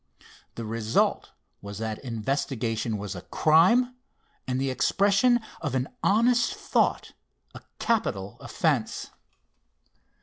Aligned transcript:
The 0.55 0.65
result 0.65 1.29
was 1.61 1.77
that 1.77 1.99
investigation 1.99 2.97
was 2.97 3.13
a 3.15 3.21
crime, 3.21 3.93
and 4.47 4.59
the 4.59 4.71
expression 4.71 5.39
of 5.61 5.75
an 5.75 5.89
honest 6.01 6.55
thought 6.55 7.11
a 7.53 7.61
capital 7.77 8.37
offence. 8.39 9.11